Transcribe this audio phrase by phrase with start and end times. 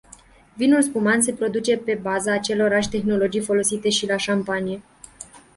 [0.53, 4.81] Vinul spumant se produce pe baza acelorași tehnologii folosite și la șampanie.